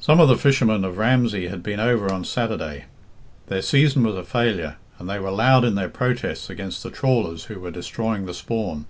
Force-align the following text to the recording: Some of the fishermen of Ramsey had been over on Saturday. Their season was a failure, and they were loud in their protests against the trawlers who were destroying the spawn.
Some 0.00 0.20
of 0.20 0.28
the 0.28 0.36
fishermen 0.36 0.84
of 0.84 0.98
Ramsey 0.98 1.48
had 1.48 1.62
been 1.62 1.80
over 1.80 2.12
on 2.12 2.26
Saturday. 2.26 2.84
Their 3.46 3.62
season 3.62 4.02
was 4.02 4.16
a 4.16 4.22
failure, 4.22 4.76
and 4.98 5.08
they 5.08 5.18
were 5.18 5.30
loud 5.30 5.64
in 5.64 5.76
their 5.76 5.88
protests 5.88 6.50
against 6.50 6.82
the 6.82 6.90
trawlers 6.90 7.44
who 7.44 7.58
were 7.58 7.70
destroying 7.70 8.26
the 8.26 8.34
spawn. 8.34 8.84